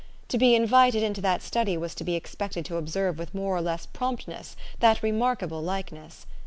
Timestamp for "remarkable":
5.03-5.61